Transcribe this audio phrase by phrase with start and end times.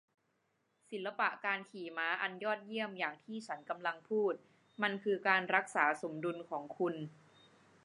[0.89, 4.33] ศิลปะการขี่ม้าอันยอดเยี่ยมอย่างที่ฉันกำลังพูด
[4.81, 6.95] มันคือการรักษาสมดุลของคุณ